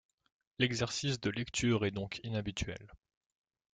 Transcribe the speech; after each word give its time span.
L'exercice 0.57 1.21
de 1.21 1.29
lecture 1.29 1.85
est 1.85 1.91
donc 1.91 2.21
inhabituel. 2.23 2.87